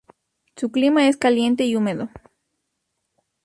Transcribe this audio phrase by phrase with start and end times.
[0.55, 2.09] Su clima es caliente y húmedo.